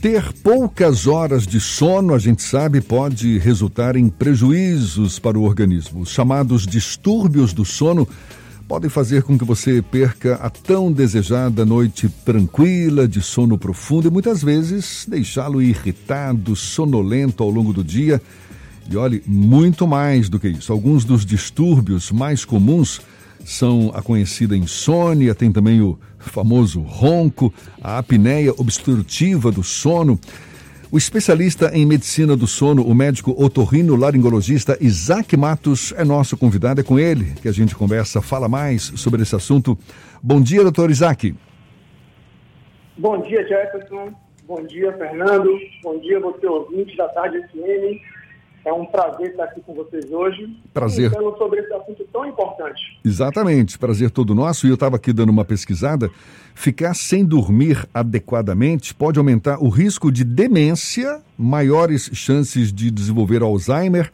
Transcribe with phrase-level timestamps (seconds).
[0.00, 6.00] Ter poucas horas de sono, a gente sabe, pode resultar em prejuízos para o organismo.
[6.00, 8.08] Os chamados distúrbios do sono
[8.66, 14.10] podem fazer com que você perca a tão desejada noite tranquila, de sono profundo e
[14.10, 18.22] muitas vezes deixá-lo irritado, sonolento ao longo do dia.
[18.90, 20.72] E olhe, muito mais do que isso.
[20.72, 23.02] Alguns dos distúrbios mais comuns
[23.44, 27.52] são a conhecida insônia, tem também o famoso ronco,
[27.82, 30.18] a apneia obstrutiva do sono.
[30.92, 36.80] O especialista em medicina do sono, o médico otorrino laringologista Isaac Matos, é nosso convidado.
[36.80, 39.78] É com ele que a gente conversa, fala mais sobre esse assunto.
[40.20, 41.34] Bom dia, doutor Isaac.
[42.98, 44.12] Bom dia, Jefferson.
[44.48, 45.48] Bom dia, Fernando.
[45.80, 48.02] Bom dia, você ouvinte da Tarde FM.
[48.64, 50.54] É um prazer estar aqui com vocês hoje.
[50.74, 51.10] Prazer.
[51.10, 53.00] Falando sobre esse assunto tão importante.
[53.04, 53.78] Exatamente.
[53.78, 54.66] Prazer todo nosso.
[54.66, 56.10] E eu estava aqui dando uma pesquisada.
[56.54, 64.12] Ficar sem dormir adequadamente pode aumentar o risco de demência, maiores chances de desenvolver Alzheimer,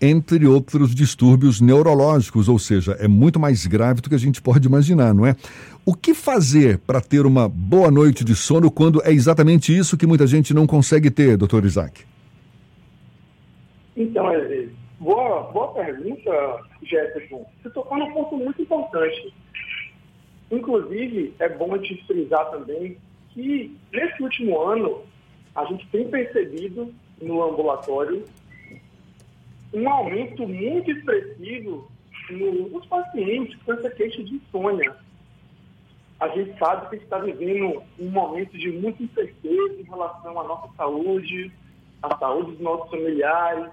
[0.00, 2.48] entre outros distúrbios neurológicos.
[2.48, 5.34] Ou seja, é muito mais grave do que a gente pode imaginar, não é?
[5.84, 10.06] O que fazer para ter uma boa noite de sono quando é exatamente isso que
[10.06, 12.13] muita gente não consegue ter, doutor Isaac?
[13.96, 17.46] Então, é, boa, boa pergunta, Jefferson.
[17.62, 19.32] Você tocou num ponto muito importante.
[20.50, 22.96] Inclusive, é bom gente frisar também
[23.30, 25.02] que nesse último ano
[25.54, 28.24] a gente tem percebido no ambulatório
[29.72, 31.90] um aumento muito expressivo
[32.30, 34.96] nos pacientes com essa queixa de insônia.
[36.20, 40.72] A gente sabe que está vivendo um momento de muita incerteza em relação à nossa
[40.76, 41.52] saúde,
[42.02, 43.72] à saúde dos nossos familiares,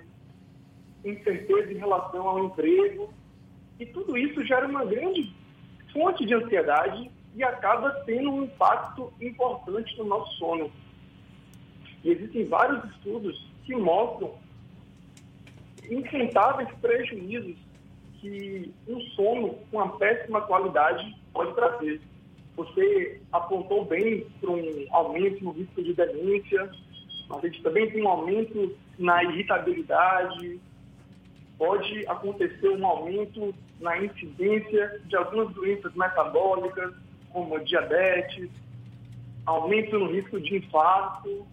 [1.04, 3.14] incerteza em relação ao emprego.
[3.80, 5.34] E tudo isso gera uma grande
[5.92, 10.72] fonte de ansiedade e acaba tendo um impacto importante no nosso sono.
[12.04, 14.34] E existem vários estudos que mostram
[15.90, 17.56] incontáveis prejuízos
[18.20, 22.00] que um sono com uma péssima qualidade pode trazer.
[22.56, 26.70] Você apontou bem para um aumento no risco de demência,
[27.28, 30.60] mas a gente também tem um aumento na irritabilidade,
[31.62, 36.92] pode acontecer um aumento na incidência de algumas doenças metabólicas,
[37.32, 38.50] como diabetes,
[39.46, 41.46] aumento no risco de infarto,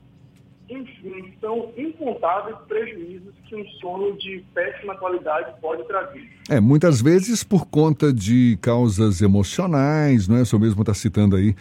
[0.71, 6.27] enfim, são incontáveis prejuízos que um sono de péssima qualidade pode trazer.
[6.49, 10.41] É, muitas vezes por conta de causas emocionais, não é?
[10.41, 11.55] O senhor mesmo está citando aí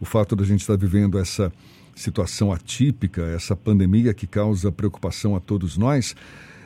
[0.00, 1.52] o fato da gente estar tá vivendo essa
[1.96, 6.14] situação atípica, essa pandemia que causa preocupação a todos nós.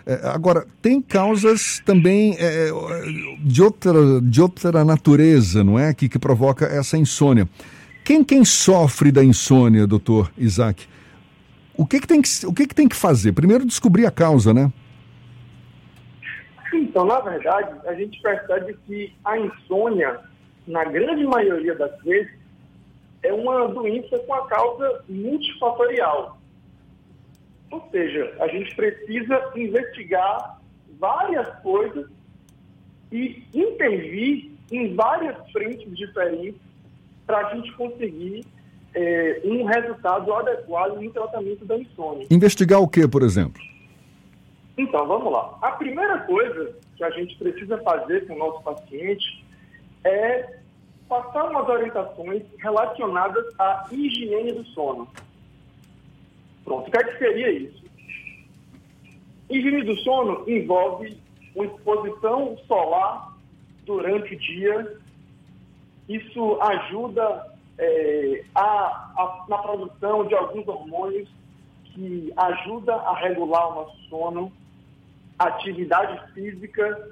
[0.04, 2.70] É, agora, tem causas também é,
[3.40, 5.94] de, outra, de outra natureza, não é?
[5.94, 7.48] Que, que provoca essa insônia.
[8.04, 10.88] Quem, quem sofre da insônia, doutor Isaac?
[11.76, 13.32] O que, que, tem, que, o que, que tem que fazer?
[13.32, 14.72] Primeiro, descobrir a causa, né?
[16.74, 20.20] Então, na verdade, a gente percebe que a insônia,
[20.66, 22.32] na grande maioria das vezes,
[23.22, 26.38] é uma doença com a causa multifatorial.
[27.72, 30.60] Ou seja, a gente precisa investigar
[31.00, 32.06] várias coisas
[33.10, 36.60] e intervir em várias frentes diferentes
[37.26, 38.44] para a gente conseguir
[38.94, 42.26] é, um resultado adequado no tratamento da insônia.
[42.30, 43.60] Investigar o que, por exemplo?
[44.76, 45.56] Então, vamos lá.
[45.62, 49.42] A primeira coisa que a gente precisa fazer com o nosso paciente
[50.04, 50.58] é
[51.08, 55.08] passar umas orientações relacionadas à higiene do sono.
[56.64, 57.82] Pronto, o que, é que seria isso?
[59.50, 61.16] Higiene do sono envolve
[61.54, 63.36] uma exposição solar
[63.84, 64.96] durante o dia.
[66.08, 71.28] Isso ajuda é, a, a, na produção de alguns hormônios
[71.84, 74.52] que ajuda a regular o nosso sono,
[75.38, 77.10] atividade física,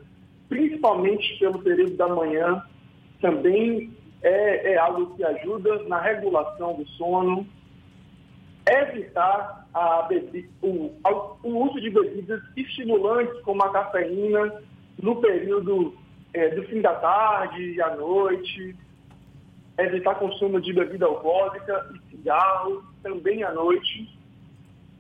[0.49, 2.63] principalmente pelo período da manhã,
[3.21, 7.47] também é, é algo que ajuda na regulação do sono
[8.71, 9.67] evitar
[10.63, 10.93] o,
[11.43, 14.63] o, uso de bebidas estimulantes, como a cafeína,
[15.01, 15.97] no período
[16.33, 18.77] é, do fim da tarde e à noite,
[19.79, 24.19] evitar consumo de bebida alcoólica e cigarro, também à noite.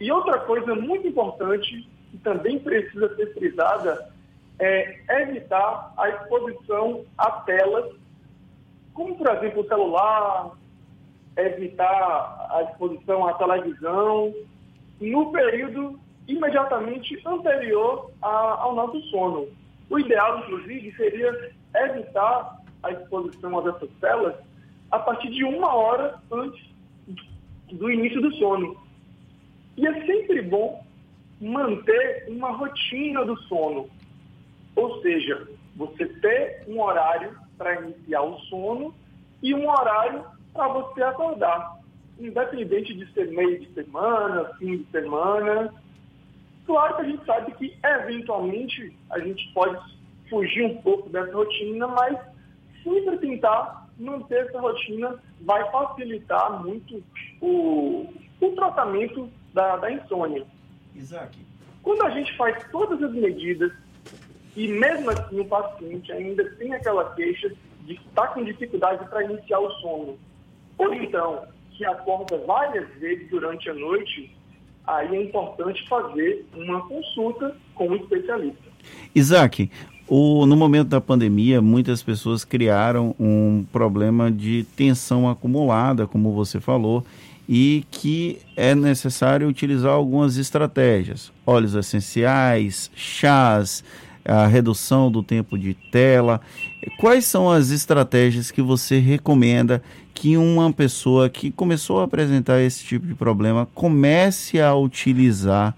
[0.00, 4.10] E outra coisa muito importante, que também precisa ser frisada,
[4.58, 7.94] é evitar a exposição a telas,
[8.92, 10.50] como, por exemplo, o celular,
[11.42, 14.34] evitar a exposição à televisão
[15.00, 19.48] no período imediatamente anterior a, ao nosso sono.
[19.88, 24.34] O ideal, inclusive, seria evitar a exposição a essas telas
[24.90, 26.64] a partir de uma hora antes
[27.72, 28.76] do início do sono.
[29.76, 30.84] E é sempre bom
[31.40, 33.88] manter uma rotina do sono.
[34.76, 38.94] Ou seja, você ter um horário para iniciar o sono
[39.42, 41.78] e um horário para você acordar.
[42.18, 45.72] Independente de ser meio de semana, fim de semana.
[46.66, 49.78] Claro que a gente sabe que, eventualmente, a gente pode
[50.28, 52.18] fugir um pouco dessa rotina, mas
[52.84, 57.02] sempre tentar manter essa rotina vai facilitar muito
[57.40, 60.46] o, o tratamento da, da insônia.
[60.94, 61.38] Isaac.
[61.82, 63.72] Quando a gente faz todas as medidas
[64.56, 67.52] e mesmo assim o paciente ainda tem aquela queixa
[67.82, 70.18] de estar com dificuldade para iniciar o sono,
[70.80, 71.42] ou então
[71.76, 74.34] que acorda várias vezes durante a noite,
[74.86, 78.64] aí é importante fazer uma consulta com um especialista.
[79.14, 79.70] Isaac,
[80.08, 86.58] o, no momento da pandemia, muitas pessoas criaram um problema de tensão acumulada, como você
[86.58, 87.04] falou,
[87.48, 93.84] e que é necessário utilizar algumas estratégias: óleos essenciais, chás,
[94.24, 96.40] a redução do tempo de tela.
[96.98, 99.82] Quais são as estratégias que você recomenda
[100.14, 105.74] que uma pessoa que começou a apresentar esse tipo de problema comece a utilizar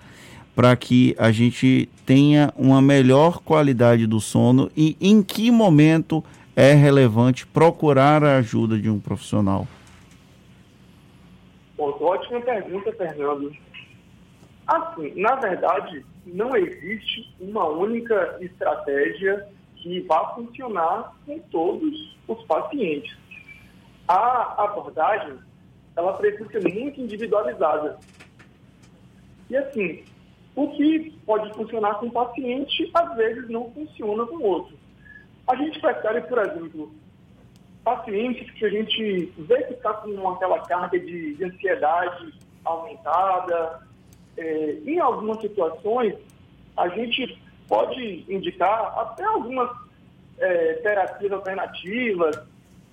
[0.55, 6.23] para que a gente tenha uma melhor qualidade do sono e em que momento
[6.55, 9.67] é relevante procurar a ajuda de um profissional?
[11.79, 13.53] ótima pergunta, Fernando.
[14.67, 23.17] Assim, na verdade, não existe uma única estratégia que vá funcionar com todos os pacientes.
[24.07, 25.39] A abordagem,
[25.97, 27.99] ela precisa ser muito individualizada.
[29.51, 30.05] E assim,
[30.55, 34.77] o que pode funcionar com um paciente, às vezes não funciona com outro.
[35.49, 36.95] A gente percebe, por exemplo,
[37.83, 42.33] pacientes que a gente vê que está com aquela carga de, de ansiedade
[42.65, 43.92] aumentada.
[44.37, 46.15] É, em algumas situações,
[46.77, 47.39] a gente
[47.69, 49.71] pode indicar até algumas
[50.39, 52.39] é, terapias alternativas,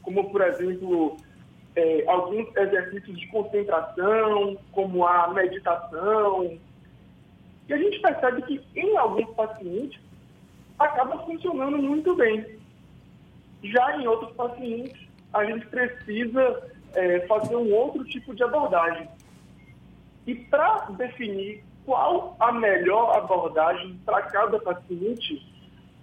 [0.02, 1.18] como, por exemplo,
[1.76, 6.58] é, alguns exercícios de concentração, como a meditação.
[7.68, 10.00] E a gente percebe que em alguns pacientes
[10.78, 12.46] acaba funcionando muito bem.
[13.64, 16.64] Já em outros pacientes, a gente precisa
[16.94, 19.08] é, fazer um outro tipo de abordagem.
[20.28, 25.46] E para definir qual a melhor abordagem para cada paciente,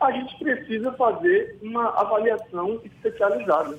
[0.01, 3.79] a gente precisa fazer uma avaliação especializada.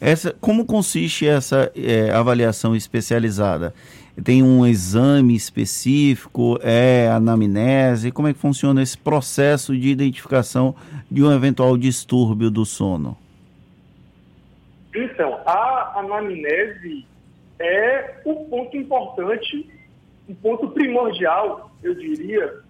[0.00, 3.74] Essa, como consiste essa é, avaliação especializada?
[4.22, 8.12] tem um exame específico, é anamnese?
[8.12, 10.74] Como é que funciona esse processo de identificação
[11.10, 13.16] de um eventual distúrbio do sono?
[14.94, 17.04] Então, a anamnese
[17.58, 19.70] é o ponto importante,
[20.28, 22.60] o ponto primordial, eu diria,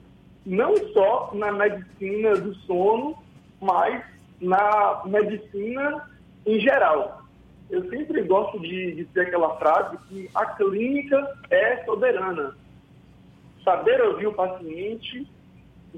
[0.44, 3.16] não só na medicina do sono,
[3.60, 4.04] mas
[4.40, 6.08] na medicina
[6.46, 7.24] em geral
[7.70, 12.54] eu sempre gosto de, de dizer aquela frase que a clínica é soberana.
[13.64, 15.26] Saber ouvir o paciente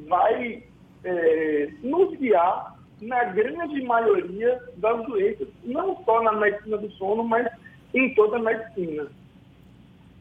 [0.08, 0.62] vai
[1.04, 7.46] é, nos guiar na grande maioria das doenças, não só na medicina do sono, mas
[7.96, 9.06] em toda a medicina.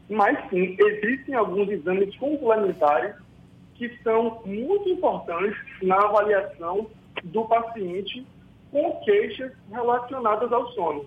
[0.08, 3.16] Mas sim, existem alguns exames complementares
[3.74, 6.88] que são muito importantes na avaliação
[7.24, 8.26] do paciente
[8.70, 11.04] com queixas relacionadas ao sono.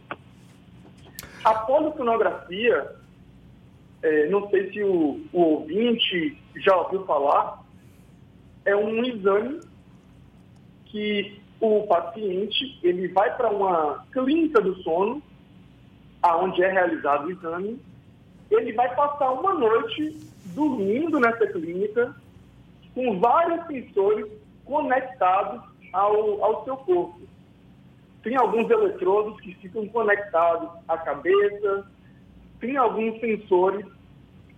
[1.43, 2.95] A polissonografia,
[4.03, 7.63] é, não sei se o, o ouvinte já ouviu falar,
[8.65, 9.61] é um exame
[10.85, 15.21] que o paciente ele vai para uma clínica do sono,
[16.21, 17.79] aonde é realizado o exame,
[18.51, 20.17] ele vai passar uma noite
[20.53, 22.15] dormindo nessa clínica
[22.93, 24.25] com vários sensores
[24.65, 25.61] conectados
[25.93, 27.21] ao, ao seu corpo.
[28.23, 31.87] Tem alguns eletrodos que ficam conectados à cabeça,
[32.59, 33.85] tem alguns sensores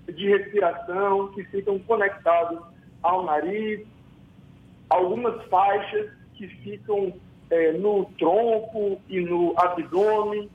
[0.07, 2.59] de respiração que ficam conectados
[3.03, 3.85] ao nariz,
[4.89, 7.13] algumas faixas que ficam
[7.49, 10.49] é, no tronco e no abdômen,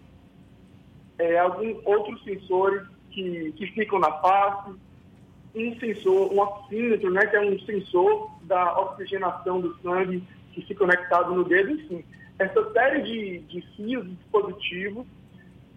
[1.18, 4.74] é, alguns outros sensores que, que ficam na face,
[5.54, 10.84] um sensor, um oxímetro, né, que é um sensor da oxigenação do sangue que fica
[10.84, 12.04] conectado no dedo, enfim.
[12.38, 15.06] Essa série de, de fios e dispositivos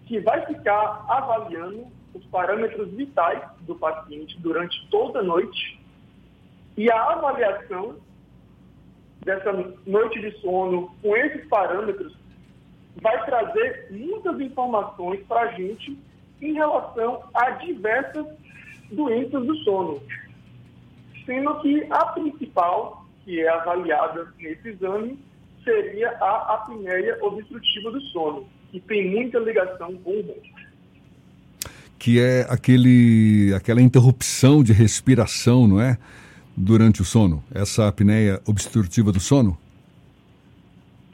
[0.06, 5.80] que vai ficar avaliando os parâmetros vitais do paciente durante toda a noite.
[6.76, 7.96] E a avaliação
[9.24, 9.52] dessa
[9.86, 12.14] noite de sono com esses parâmetros
[13.00, 15.98] vai trazer muitas informações para a gente
[16.40, 18.26] em relação a diversas
[18.90, 20.02] doenças do sono,
[21.24, 25.18] sendo que a principal, que é avaliada nesse exame,
[25.62, 30.60] seria a apneia obstrutiva do sono, que tem muita ligação com o ronco.
[31.98, 35.98] Que é aquele, aquela interrupção de respiração, não é?
[36.56, 39.56] Durante o sono, essa apneia obstrutiva do sono?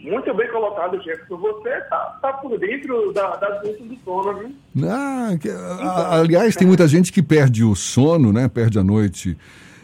[0.06, 1.36] Muito bem colocado, Jefferson.
[1.36, 4.88] Você está tá por dentro da, das doenças do sono, viu?
[4.88, 8.46] Ah, que, a, aliás, tem muita gente que perde o sono, né?
[8.48, 9.36] Perde a noite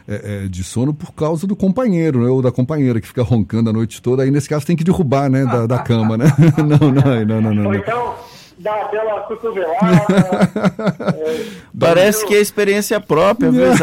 [0.07, 2.31] é, é, de sono por causa do companheiro, né?
[2.31, 4.23] Ou da companheira que fica roncando a noite toda.
[4.23, 5.45] Aí, nesse caso, tem que derrubar, né?
[5.45, 6.27] Da, da cama, né?
[6.57, 7.67] não, não, não, não, não.
[7.67, 8.15] Ou então,
[8.59, 9.77] dá aquela cotovelada.
[11.19, 11.47] é,
[11.79, 13.65] Parece que é experiência própria, viu,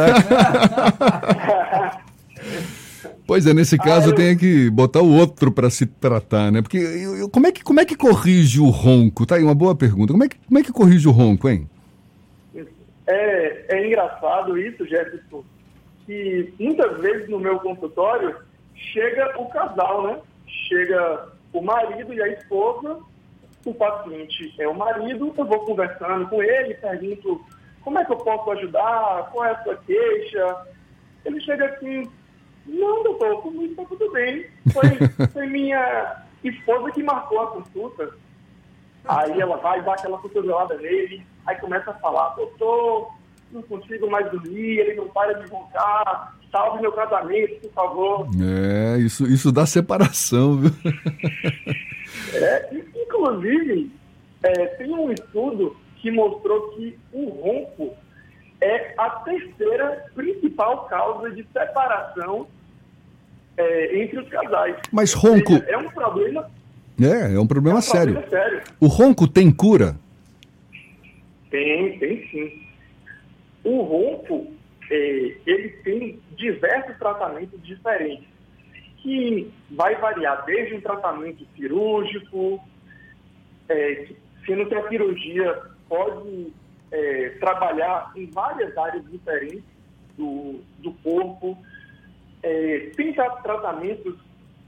[3.29, 4.15] Pois é, nesse caso ah, eu...
[4.15, 6.63] tenho que botar o outro para se tratar, né?
[6.63, 9.23] Porque eu, eu, como, é que, como é que corrige o ronco?
[9.23, 10.11] Tá aí uma boa pergunta.
[10.13, 11.69] Como é que, como é que corrige o ronco, hein?
[13.05, 15.43] É, é engraçado isso, Jefferson,
[16.07, 18.35] que muitas vezes no meu consultório
[18.73, 20.17] chega o casal, né?
[20.67, 22.97] Chega o marido e a esposa,
[23.63, 27.45] o paciente é o marido, eu vou conversando com ele, pergunto
[27.81, 30.65] como é que eu posso ajudar, qual é a sua queixa.
[31.23, 32.09] Ele chega assim,
[32.65, 34.45] não, doutor, comigo está tudo bem.
[34.71, 38.09] Foi, foi minha esposa que marcou a consulta.
[39.05, 43.11] Aí ela vai, dá aquela cotovelada nele, aí começa a falar, doutor,
[43.51, 48.27] não consigo mais dormir, ele não para de roncar, salve meu casamento, por favor.
[48.39, 50.71] É, isso, isso dá separação, viu?
[52.33, 53.91] É, inclusive,
[54.43, 57.95] é, tem um estudo que mostrou que o ronco
[58.61, 60.05] é a terceira
[60.59, 62.47] principal causa de separação
[63.57, 64.75] é, entre os casais.
[64.91, 65.53] Mas ronco.
[65.67, 66.49] É um problema.
[67.01, 68.13] É, é um problema, é um sério.
[68.15, 68.63] problema sério.
[68.79, 69.95] O ronco tem cura?
[71.49, 72.67] Tem, tem sim.
[73.63, 74.51] O ronco,
[74.91, 78.27] é, ele tem diversos tratamentos diferentes,
[78.97, 82.59] que vai variar desde um tratamento cirúrgico,
[83.69, 84.07] é,
[84.45, 86.53] sendo que a cirurgia pode
[86.91, 89.63] é, trabalhar em várias áreas diferentes
[90.19, 91.57] do, do corpo,
[92.43, 94.15] é, tem tratamentos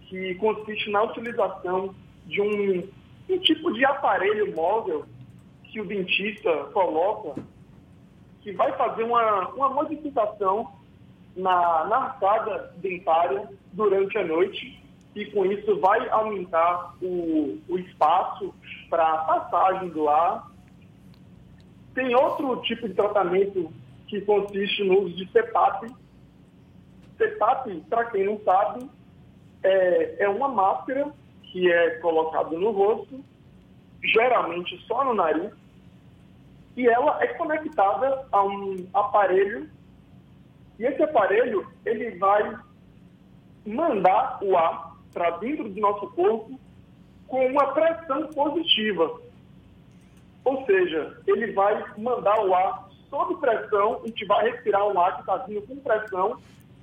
[0.08, 1.94] que consistem na utilização
[2.26, 2.88] de um,
[3.30, 5.06] um tipo de aparelho móvel
[5.66, 7.42] que o dentista coloca,
[8.42, 10.72] que vai fazer uma, uma modificação
[11.36, 14.82] na, na arcada dentária durante a noite
[15.16, 18.54] e com isso vai aumentar o, o espaço
[18.90, 20.50] para a passagem do ar.
[21.94, 23.72] Tem outro tipo de tratamento
[24.12, 25.90] que consiste no uso de CPAP,
[27.18, 28.86] CPAP, para quem não sabe,
[29.64, 31.14] é, é uma máscara
[31.44, 33.24] que é colocada no rosto,
[34.04, 35.54] geralmente só no nariz,
[36.76, 39.70] e ela é conectada a um aparelho,
[40.78, 42.60] e esse aparelho ele vai
[43.66, 46.60] mandar o ar para dentro do nosso corpo
[47.28, 49.22] com uma pressão positiva.
[50.44, 55.16] Ou seja, ele vai mandar o ar sob pressão, a gente vai respirar um ar
[55.16, 56.38] que está vindo com pressão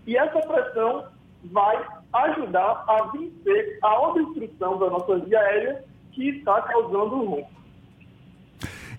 [0.07, 1.07] e essa pressão
[1.45, 7.59] vai ajudar a vencer a obstrução da nossa via aérea que está causando o ronco.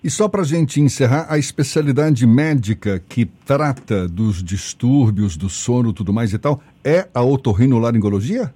[0.02, 5.92] E só para a gente encerrar, a especialidade médica que trata dos distúrbios do sono
[5.92, 8.52] tudo mais e tal é a otorrinolaringologia?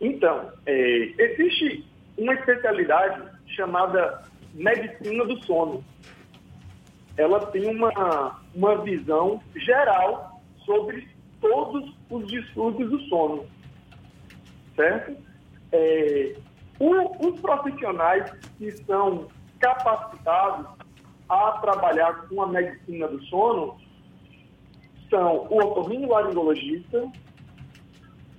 [0.00, 1.84] Então, é, existe
[2.16, 4.22] uma especialidade chamada
[4.54, 5.82] medicina do sono
[7.18, 11.08] ela tem uma, uma visão geral sobre
[11.40, 13.44] todos os distúrbios do sono,
[14.76, 15.16] certo?
[15.72, 16.36] É,
[16.78, 19.26] o, os profissionais que são
[19.58, 20.66] capacitados
[21.28, 23.76] a trabalhar com a medicina do sono
[25.10, 27.10] são o otorrinolaringologista,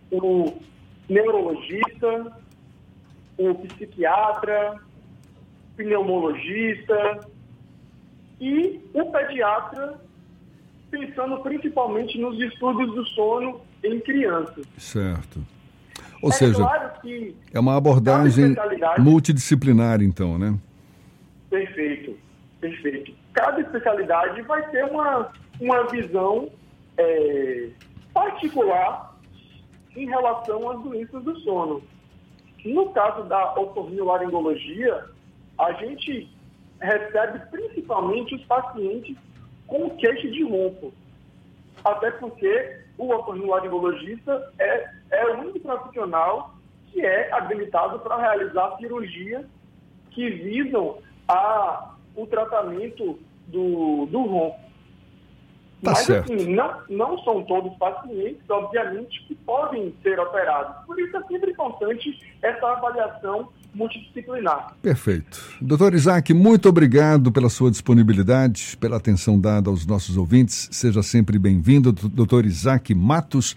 [0.10, 0.58] o
[1.10, 2.38] neurologista,
[3.38, 4.80] o psiquiatra,
[5.76, 7.28] pneumologista,
[8.40, 10.00] e o pediatra
[10.90, 14.66] pensando principalmente nos distúrbios do sono em crianças.
[14.78, 15.40] Certo.
[16.22, 16.90] Ou é seja, claro
[17.54, 18.56] é uma abordagem
[18.98, 20.58] multidisciplinar, então, né?
[21.50, 22.18] Perfeito,
[22.60, 23.14] perfeito.
[23.34, 26.50] Cada especialidade vai ter uma, uma visão
[26.98, 27.70] é,
[28.14, 29.18] particular
[29.96, 31.82] em relação às doenças do sono.
[32.66, 35.06] No caso da otorrinolaringologia,
[35.58, 36.30] a gente
[36.80, 39.16] recebe principalmente os pacientes
[39.68, 40.94] com queixa de ronco.
[41.84, 46.54] Até porque o otorrinolaringologista é, é o único profissional
[46.88, 49.46] que é habilitado para realizar cirurgia
[50.12, 54.70] que visam a, o tratamento do, do ronco.
[55.82, 56.34] Tá Mas, certo.
[56.34, 60.86] assim, não, não são todos pacientes, obviamente, que podem ser operados.
[60.86, 64.76] Por isso é sempre importante essa avaliação multidisciplinar.
[64.82, 65.42] Perfeito.
[65.62, 70.68] Doutor Isaac, muito obrigado pela sua disponibilidade, pela atenção dada aos nossos ouvintes.
[70.72, 73.56] Seja sempre bem-vindo, doutor Isaac Matos,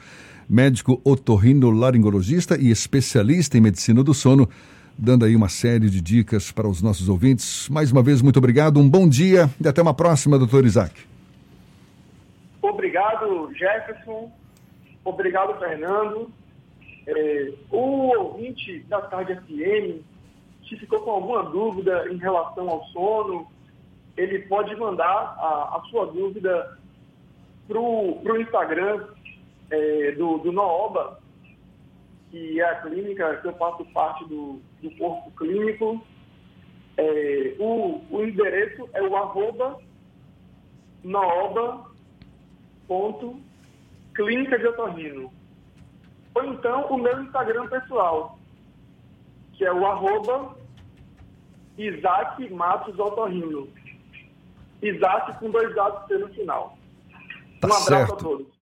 [0.49, 4.49] médico otorrinolaringologista e especialista em medicina do sono,
[4.99, 7.69] dando aí uma série de dicas para os nossos ouvintes.
[7.69, 10.95] Mais uma vez, muito obrigado, um bom dia e até uma próxima, doutor Isaac.
[12.61, 14.31] Obrigado, Jefferson.
[15.04, 16.31] Obrigado, Fernando.
[17.06, 20.04] É, o ouvinte da Tarde FM,
[20.68, 23.47] se ficou com alguma dúvida em relação ao sono,
[24.16, 25.06] ele pode mandar
[25.38, 26.78] a, a sua dúvida
[27.66, 29.09] para o Instagram
[29.71, 31.18] é, do, do Nooba,
[32.30, 36.04] que é a clínica que eu faço parte do, do corpo clínico.
[36.97, 39.78] É, o, o endereço é o arroba
[41.02, 41.90] Nooba
[42.87, 43.40] ponto
[44.14, 45.32] clínica de otorrino.
[46.35, 48.39] Ou então o meu Instagram pessoal,
[49.53, 50.57] que é o arroba
[51.77, 53.69] Isaac Matos Otorrino.
[54.83, 56.77] Isaac com dois dados no final.
[57.61, 58.15] Tá um abraço certo.
[58.15, 58.62] a todos.